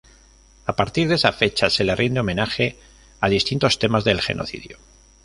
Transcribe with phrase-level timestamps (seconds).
[0.65, 2.75] A partir de esa fecha se le rinde homenaje
[3.19, 4.79] a distintos temas del genocidio.